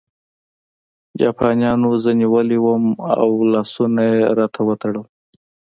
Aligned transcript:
جاپانیانو 1.19 1.89
زه 2.03 2.11
نیولی 2.19 2.59
وم 2.61 2.85
او 3.21 3.31
لاسونه 3.51 4.01
یې 4.11 4.19
راته 4.37 4.61
وتړل 4.67 4.97